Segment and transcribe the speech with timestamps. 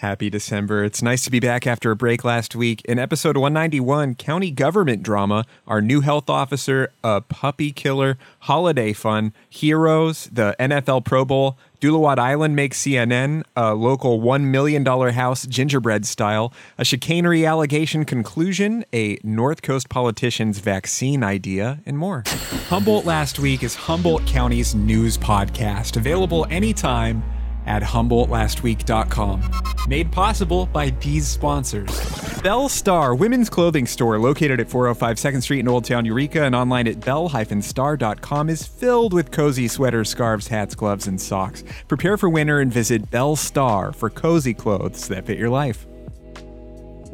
[0.00, 0.84] Happy December.
[0.84, 2.82] It's nice to be back after a break last week.
[2.84, 9.32] In episode 191, county government drama, our new health officer, a puppy killer, holiday fun,
[9.48, 16.04] heroes, the NFL Pro Bowl, Duluwat Island makes CNN, a local $1 million house gingerbread
[16.04, 22.22] style, a chicanery allegation conclusion, a North Coast politician's vaccine idea, and more.
[22.68, 27.22] Humboldt Last Week is Humboldt County's news podcast, available anytime
[27.66, 29.42] at HumboldtLastWeek.com.
[29.88, 32.16] Made possible by these sponsors.
[32.42, 36.54] Bell Star, women's clothing store located at 405 2nd Street in Old Town Eureka and
[36.54, 41.64] online at bell-star.com is filled with cozy sweaters, scarves, hats, gloves, and socks.
[41.88, 45.86] Prepare for winter and visit Bell Star for cozy clothes that fit your life.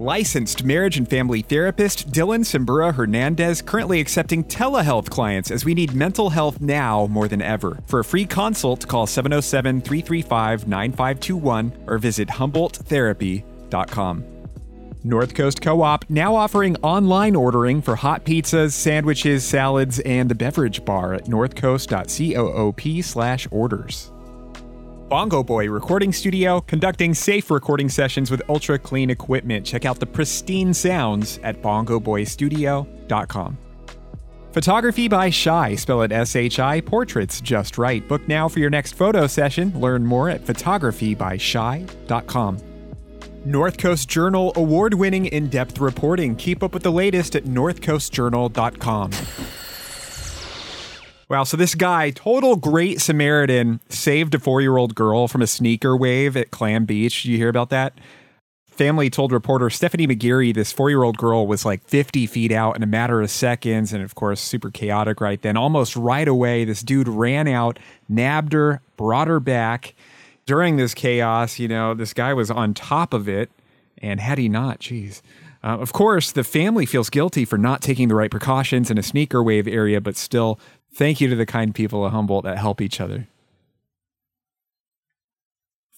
[0.02, 5.94] Licensed marriage and family therapist Dylan Simbura Hernandez currently accepting telehealth clients as we need
[5.94, 7.78] mental health now more than ever.
[7.86, 14.24] For a free consult, call 707 335 9521 or visit HumboldtTherapy.com.
[15.04, 20.34] North Coast Co op now offering online ordering for hot pizzas, sandwiches, salads, and the
[20.34, 24.11] beverage bar at northcoast.coop slash orders.
[25.12, 29.66] Bongo Boy Recording Studio, conducting safe recording sessions with ultra clean equipment.
[29.66, 33.58] Check out the pristine sounds at bongoboystudio.com.
[34.52, 38.08] Photography by Shy, spell it S H I, portraits just right.
[38.08, 39.78] Book now for your next photo session.
[39.78, 42.58] Learn more at photographybyshy.com.
[43.44, 46.34] North Coast Journal award winning in depth reporting.
[46.36, 49.10] Keep up with the latest at northcoastjournal.com.
[51.32, 55.46] Wow, so this guy, total great Samaritan, saved a four year old girl from a
[55.46, 57.22] sneaker wave at Clam Beach.
[57.22, 57.98] Did you hear about that?
[58.66, 62.76] Family told reporter Stephanie McGeary this four year old girl was like 50 feet out
[62.76, 63.94] in a matter of seconds.
[63.94, 65.56] And of course, super chaotic right then.
[65.56, 67.78] Almost right away, this dude ran out,
[68.10, 69.94] nabbed her, brought her back.
[70.44, 73.50] During this chaos, you know, this guy was on top of it.
[73.96, 75.22] And had he not, geez.
[75.64, 79.02] Uh, of course, the family feels guilty for not taking the right precautions in a
[79.02, 80.58] sneaker wave area, but still,
[80.94, 83.28] Thank you to the kind people of Humboldt that help each other.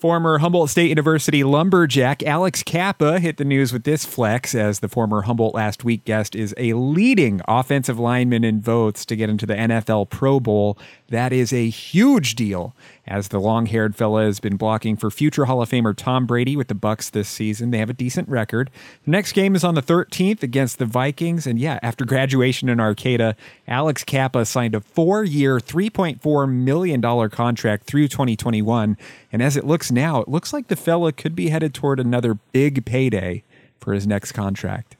[0.04, 4.88] Former Humboldt State University lumberjack Alex Cappa hit the news with this flex as the
[4.88, 9.46] former Humboldt Last Week guest is a leading offensive lineman in votes to get into
[9.46, 10.76] the NFL Pro Bowl.
[11.08, 15.62] That is a huge deal as the long-haired fella has been blocking for future Hall
[15.62, 17.70] of Famer Tom Brady with the Bucs this season.
[17.70, 18.70] They have a decent record.
[19.04, 22.80] The next game is on the 13th against the Vikings and yeah, after graduation in
[22.80, 23.36] Arcata,
[23.68, 28.96] Alex Cappa signed a 4-year, 3.4 million dollar contract through 2021,
[29.32, 32.34] and as it looks now, it looks like the fella could be headed toward another
[32.52, 33.42] big payday
[33.78, 34.93] for his next contract.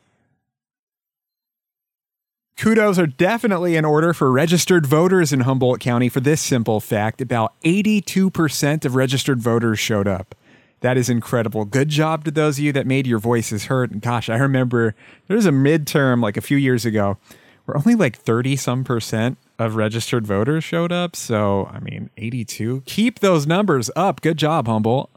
[2.57, 7.21] Kudos are definitely in order for registered voters in Humboldt County for this simple fact
[7.21, 10.37] about 82% of registered voters showed up.
[10.81, 11.65] That is incredible.
[11.65, 13.91] Good job to those of you that made your voices heard.
[13.91, 14.95] And gosh, I remember
[15.27, 17.19] there was a midterm like a few years ago
[17.65, 21.17] where only like 30 some percent of registered voters showed up.
[21.17, 22.83] So, I mean, 82.
[22.87, 24.21] Keep those numbers up.
[24.21, 25.11] Good job, Humboldt.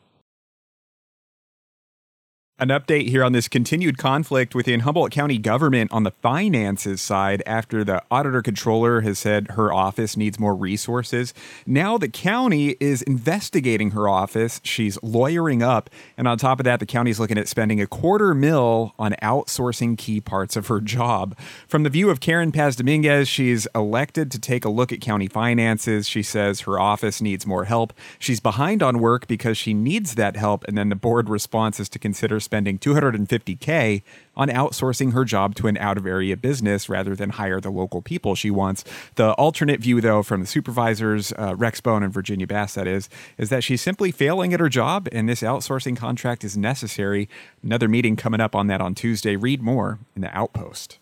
[2.60, 7.44] An update here on this continued conflict within Humboldt County government on the finances side
[7.46, 11.36] after the auditor controller has said her office needs more resources.
[11.68, 14.60] Now the county is investigating her office.
[14.64, 15.92] She's lawyering up.
[16.18, 19.96] And on top of that, the county's looking at spending a quarter mil on outsourcing
[19.96, 21.38] key parts of her job.
[21.68, 25.28] From the view of Karen Paz Dominguez, she's elected to take a look at county
[25.28, 26.10] finances.
[26.10, 27.94] She says her office needs more help.
[28.18, 30.68] She's behind on work because she needs that help.
[30.68, 34.04] And then the board response is to consider spending 250K
[34.38, 38.02] on outsourcing her job to an out of area business rather than hire the local
[38.02, 38.86] people she wants.
[39.16, 43.10] The alternate view, though, from the supervisors, uh, Rex Bohn and Virginia Bass, that is,
[43.38, 47.28] is that she's simply failing at her job and this outsourcing contract is necessary.
[47.62, 49.36] Another meeting coming up on that on Tuesday.
[49.36, 51.00] Read more in the Outpost.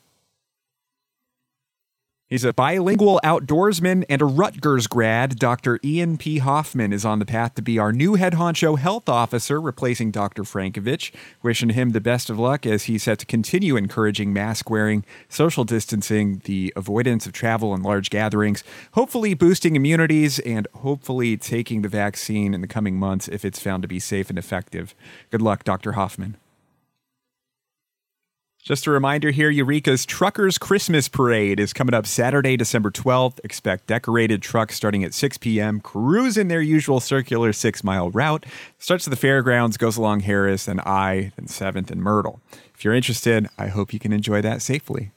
[2.27, 5.37] He's a bilingual outdoorsman and a Rutgers grad.
[5.37, 5.79] Dr.
[5.83, 6.39] Ian P.
[6.39, 10.41] Hoffman is on the path to be our new head honcho health officer, replacing Dr.
[10.41, 11.13] Frankovich.
[11.43, 15.63] Wishing him the best of luck as he's set to continue encouraging mask wearing, social
[15.63, 18.63] distancing, the avoidance of travel and large gatherings,
[18.93, 23.83] hopefully boosting immunities, and hopefully taking the vaccine in the coming months if it's found
[23.83, 24.95] to be safe and effective.
[25.29, 25.91] Good luck, Dr.
[25.91, 26.37] Hoffman.
[28.65, 33.39] Just a reminder here Eureka's Truckers Christmas Parade is coming up Saturday, December 12th.
[33.43, 38.43] Expect decorated trucks starting at 6 p.m., cruising their usual circular six mile route.
[38.79, 42.41] Starts at the fairgrounds, goes along Harris, and I, then 7th and Myrtle.
[42.73, 45.11] If you're interested, I hope you can enjoy that safely.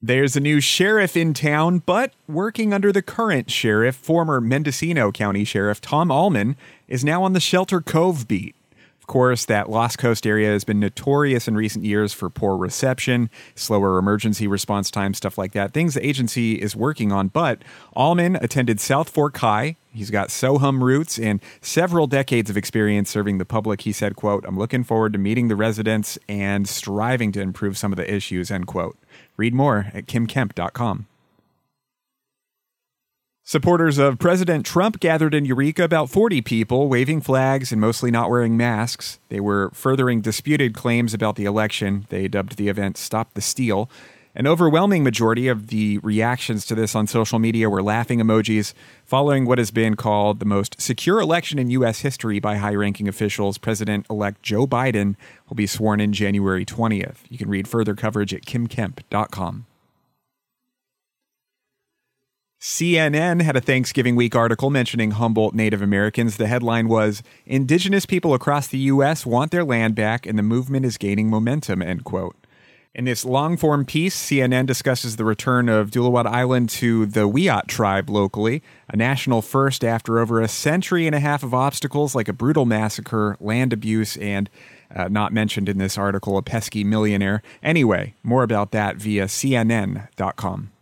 [0.00, 5.44] There's a new sheriff in town, but working under the current sheriff, former Mendocino County
[5.44, 6.56] Sheriff Tom Allman,
[6.86, 8.54] is now on the Shelter Cove beat.
[9.08, 13.98] Course, that Lost Coast area has been notorious in recent years for poor reception, slower
[13.98, 15.72] emergency response time, stuff like that.
[15.72, 17.28] Things the agency is working on.
[17.28, 17.62] But
[17.94, 19.76] Allman attended South Fork High.
[19.90, 23.80] He's got SoHum roots and several decades of experience serving the public.
[23.80, 27.92] He said, quote, I'm looking forward to meeting the residents and striving to improve some
[27.92, 28.98] of the issues, end quote.
[29.38, 31.06] Read more at kymkemp.com.
[33.50, 38.28] Supporters of President Trump gathered in Eureka, about 40 people, waving flags and mostly not
[38.28, 39.20] wearing masks.
[39.30, 42.04] They were furthering disputed claims about the election.
[42.10, 43.88] They dubbed the event Stop the Steal.
[44.34, 48.74] An overwhelming majority of the reactions to this on social media were laughing emojis,
[49.06, 52.00] following what has been called the most secure election in U.S.
[52.00, 53.56] history by high ranking officials.
[53.56, 55.16] President elect Joe Biden
[55.48, 57.20] will be sworn in January 20th.
[57.30, 59.64] You can read further coverage at kymkemp.com.
[62.60, 66.38] CNN had a Thanksgiving week article mentioning Humboldt Native Americans.
[66.38, 69.24] The headline was Indigenous people across the U.S.
[69.24, 72.34] want their land back and the movement is gaining momentum, end quote.
[72.96, 77.68] In this long form piece, CNN discusses the return of Duluwat Island to the Wiyot
[77.68, 82.26] tribe locally, a national first after over a century and a half of obstacles like
[82.26, 84.50] a brutal massacre, land abuse, and
[84.92, 87.40] uh, not mentioned in this article, a pesky millionaire.
[87.62, 90.72] Anyway, more about that via CNN.com.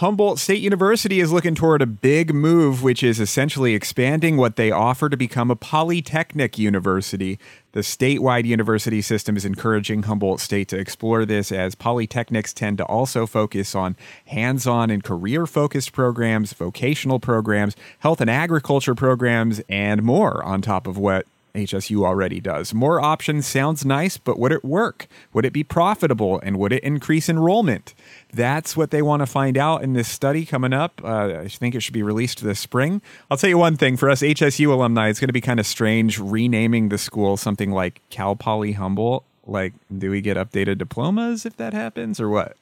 [0.00, 4.70] Humboldt State University is looking toward a big move, which is essentially expanding what they
[4.70, 7.38] offer to become a polytechnic university.
[7.72, 12.84] The statewide university system is encouraging Humboldt State to explore this as polytechnics tend to
[12.84, 13.96] also focus on
[14.26, 20.60] hands on and career focused programs, vocational programs, health and agriculture programs, and more on
[20.60, 22.72] top of what HSU already does.
[22.72, 25.06] More options sounds nice, but would it work?
[25.32, 26.40] Would it be profitable?
[26.42, 27.94] And would it increase enrollment?
[28.32, 31.00] That's what they want to find out in this study coming up.
[31.02, 33.02] Uh, I think it should be released this spring.
[33.30, 35.66] I'll tell you one thing for us HSU alumni, it's going to be kind of
[35.66, 39.24] strange renaming the school something like Cal Poly Humboldt.
[39.46, 42.56] Like, do we get updated diplomas if that happens or what?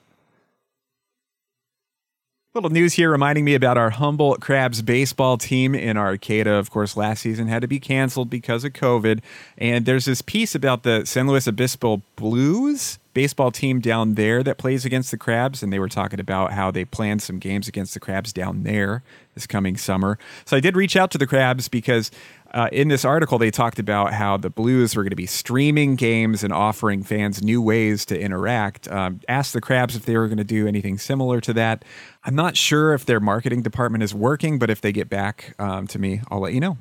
[2.55, 6.53] Little news here reminding me about our Humboldt Crabs baseball team in Arcata.
[6.53, 9.23] Of course, last season had to be canceled because of COVID.
[9.59, 14.59] And there's this piece about the San Luis Obispo Blues baseball team down there that
[14.59, 15.63] plays against the Crabs.
[15.63, 19.03] And they were talking about how they planned some games against the Crabs down there
[19.35, 20.19] this coming summer.
[20.45, 22.11] So I did reach out to the Crabs because
[22.53, 25.97] uh, in this article, they talked about how the Blues were going to be streaming
[25.97, 28.87] games and offering fans new ways to interact.
[28.89, 31.85] Um, asked the Crabs if they were going to do anything similar to that.
[32.23, 35.89] I'm not sure if their marketing department is working, but if they get back um,
[35.89, 36.79] to me, I'll let you know.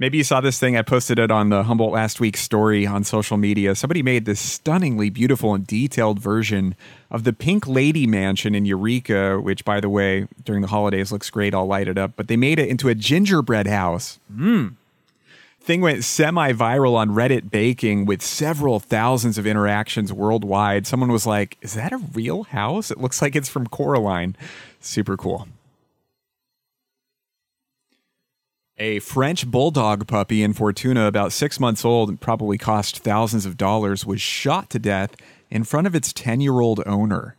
[0.00, 0.78] Maybe you saw this thing.
[0.78, 3.74] I posted it on the Humboldt last week's story on social media.
[3.74, 6.74] Somebody made this stunningly beautiful and detailed version
[7.10, 11.28] of the Pink Lady Mansion in Eureka, which, by the way, during the holidays looks
[11.28, 12.12] great, all lighted up.
[12.16, 14.18] But they made it into a gingerbread house.
[14.34, 14.72] Mmm.
[15.60, 20.86] Thing went semi viral on Reddit Baking with several thousands of interactions worldwide.
[20.86, 22.90] Someone was like, Is that a real house?
[22.90, 24.34] It looks like it's from Coraline.
[24.80, 25.46] Super cool.
[28.82, 33.58] A French bulldog puppy in Fortuna, about six months old and probably cost thousands of
[33.58, 35.14] dollars, was shot to death
[35.50, 37.36] in front of its 10 year old owner.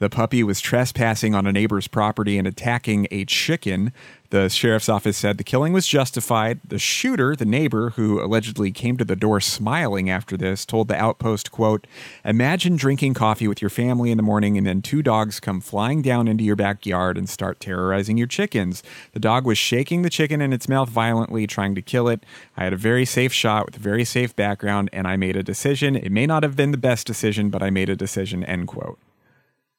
[0.00, 3.92] The puppy was trespassing on a neighbor's property and attacking a chicken.
[4.30, 6.60] The sheriff's office said the killing was justified.
[6.64, 10.94] The shooter, the neighbor who allegedly came to the door smiling after this, told the
[10.94, 11.86] outpost, quote,
[12.24, 16.00] "Imagine drinking coffee with your family in the morning and then two dogs come flying
[16.00, 18.84] down into your backyard and start terrorizing your chickens.
[19.14, 22.24] The dog was shaking the chicken in its mouth violently, trying to kill it.
[22.56, 25.42] I had a very safe shot with a very safe background and I made a
[25.42, 25.96] decision.
[25.96, 28.98] It may not have been the best decision, but I made a decision." End quote.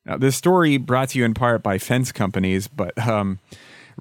[0.09, 3.37] Now, this story brought to you in part by fence companies, but um,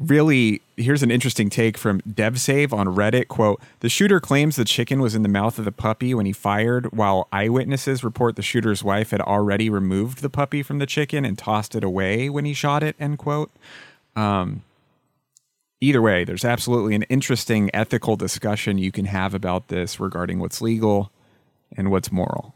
[0.01, 3.29] really, here's an interesting take from DevSave on Reddit.
[3.29, 6.33] Quote, the shooter claims the chicken was in the mouth of the puppy when he
[6.33, 11.27] fired, while eyewitnesses report the shooter's wife had already removed the puppy from the chicken
[11.27, 13.51] and tossed it away when he shot it, end quote.
[14.17, 14.63] Um,
[15.83, 20.63] either way, there's absolutely an interesting ethical discussion you can have about this regarding what's
[20.63, 21.13] legal
[21.77, 22.55] and what's moral.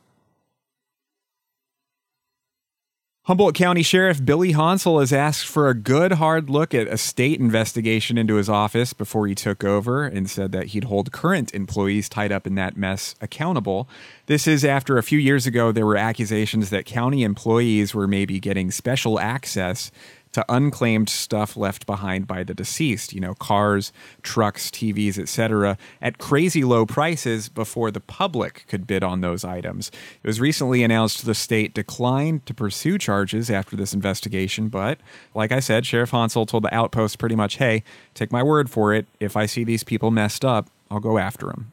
[3.26, 7.38] Humboldt County Sheriff Billy Honsal has asked for a good hard look at a state
[7.38, 12.08] investigation into his office before he took over and said that he'd hold current employees
[12.08, 13.88] tied up in that mess accountable.
[14.26, 18.40] This is after a few years ago there were accusations that county employees were maybe
[18.40, 19.92] getting special access
[20.32, 26.18] to unclaimed stuff left behind by the deceased, you know, cars, trucks, TVs, etc., at
[26.18, 29.90] crazy low prices before the public could bid on those items.
[30.22, 34.98] It was recently announced the state declined to pursue charges after this investigation, but
[35.34, 37.82] like I said, Sheriff Honsal told the Outpost pretty much, "Hey,
[38.14, 41.46] take my word for it, if I see these people messed up, I'll go after
[41.46, 41.71] them."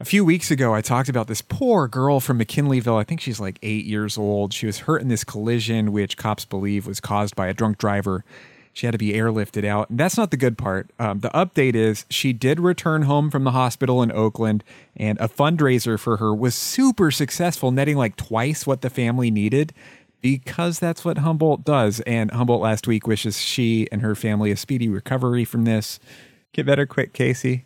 [0.00, 3.00] A few weeks ago, I talked about this poor girl from McKinleyville.
[3.00, 4.52] I think she's like eight years old.
[4.52, 8.24] She was hurt in this collision, which cops believe was caused by a drunk driver.
[8.72, 9.90] She had to be airlifted out.
[9.90, 10.88] And that's not the good part.
[11.00, 14.62] Um, the update is she did return home from the hospital in Oakland,
[14.96, 19.74] and a fundraiser for her was super successful, netting like twice what the family needed
[20.20, 21.98] because that's what Humboldt does.
[22.00, 25.98] And Humboldt last week wishes she and her family a speedy recovery from this.
[26.52, 27.64] Get better quick, Casey.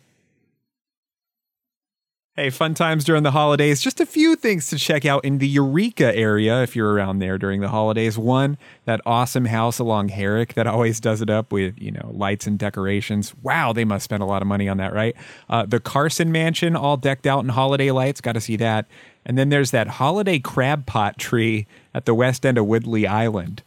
[2.35, 3.79] Hey, fun times during the holidays.
[3.79, 7.37] Just a few things to check out in the Eureka area if you're around there
[7.37, 8.17] during the holidays.
[8.17, 12.47] One, that awesome house along Herrick that always does it up with, you know, lights
[12.47, 13.35] and decorations.
[13.43, 15.15] Wow, they must spend a lot of money on that, right?
[15.47, 18.19] Uh, the Carson Mansion, all decked out in holiday lights.
[18.19, 18.87] Got to see that.
[19.27, 23.61] And then there's that holiday crab pot tree at the west end of Woodley Island.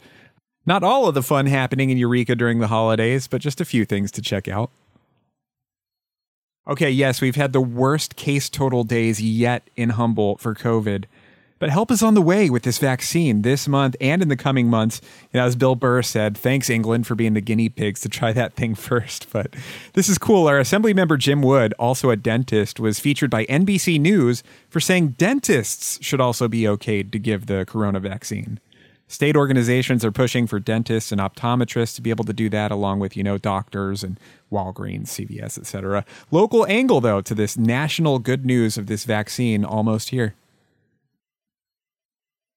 [0.65, 3.85] Not all of the fun happening in Eureka during the holidays, but just a few
[3.85, 4.71] things to check out.
[6.67, 11.05] Okay, yes, we've had the worst case total days yet in Humboldt for COVID.
[11.59, 14.67] But help is on the way with this vaccine this month and in the coming
[14.67, 14.99] months.
[15.33, 18.53] Know, as Bill Burr said, thanks England for being the guinea pigs to try that
[18.53, 19.31] thing first.
[19.31, 19.55] But
[19.93, 20.47] this is cool.
[20.47, 25.15] Our assembly member Jim Wood, also a dentist, was featured by NBC News for saying
[25.17, 28.59] dentists should also be okayed to give the corona vaccine.
[29.07, 32.99] State organizations are pushing for dentists and optometrists to be able to do that along
[32.99, 34.19] with, you know, doctors and
[34.51, 36.05] Walgreens, CVS, etc.
[36.29, 40.35] Local angle though to this national good news of this vaccine almost here.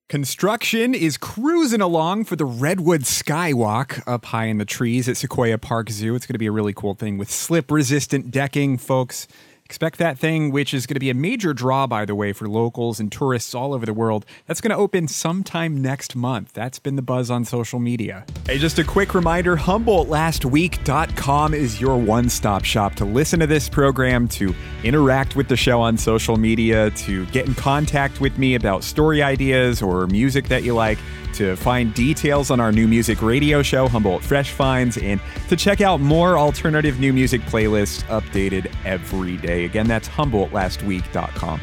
[0.09, 5.57] Construction is cruising along for the Redwood Skywalk up high in the trees at Sequoia
[5.57, 6.17] Park Zoo.
[6.17, 9.29] It's going to be a really cool thing with slip resistant decking, folks.
[9.71, 12.49] Expect that thing, which is going to be a major draw, by the way, for
[12.49, 14.27] locals and tourists all over the world.
[14.49, 16.53] That's going to open sometime next month.
[16.53, 18.27] That's been the buzz on social media.
[18.47, 23.69] Hey, just a quick reminder HumboldtLastWeek.com is your one stop shop to listen to this
[23.69, 28.57] program, to interact with the show on social media, to get in contact with me
[28.57, 30.99] about story ideas or music that you like
[31.35, 35.81] to find details on our new music radio show, Humboldt Fresh Finds, and to check
[35.81, 39.60] out more alternative new music playlists updated every day.
[39.65, 41.61] Again, that's HumboldtLastWeek.com.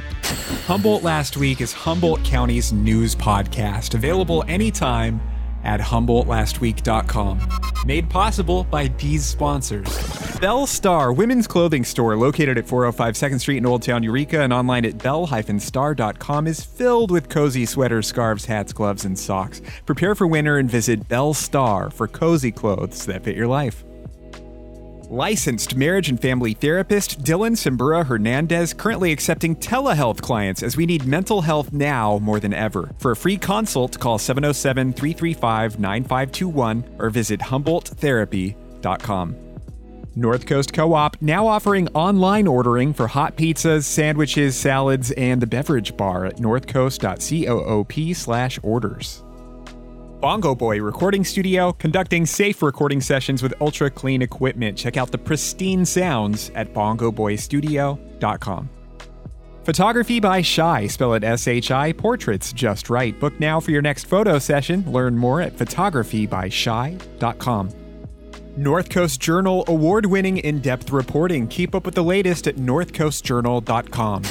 [0.68, 5.22] Humboldt Last Week is Humboldt County's news podcast, available anytime
[5.64, 7.50] at HumboldtLastWeek.com.
[7.86, 10.38] Made possible by these sponsors.
[10.40, 14.54] Bell Star, women's clothing store located at 405 2nd Street in Old Town Eureka and
[14.54, 19.62] online at bell-star.com is filled with cozy sweaters, scarves, hats, gloves, and socks.
[19.86, 23.84] Prepare for winter and visit Bell Star for cozy clothes that fit your life.
[25.10, 31.06] Licensed marriage and family therapist Dylan Simbura Hernandez currently accepting telehealth clients as we need
[31.06, 32.90] mental health now more than ever.
[32.98, 39.36] For a free consult, call 707 335 9521 or visit HumboldtTherapy.com.
[40.18, 45.48] North Coast Co op now offering online ordering for hot pizzas, sandwiches, salads, and the
[45.48, 49.24] beverage bar at northcoast.coop slash orders.
[50.20, 54.78] Bongo Boy Recording Studio, conducting safe recording sessions with ultra clean equipment.
[54.78, 58.70] Check out the pristine sounds at bongoboystudio.com.
[59.64, 63.20] Photography by Shy, spell it S H I, portraits just right.
[63.20, 64.90] Book now for your next photo session.
[64.92, 67.70] Learn more at photographybyshy.com.
[68.56, 71.48] North Coast Journal award winning in depth reporting.
[71.48, 74.24] Keep up with the latest at northcoastjournal.com.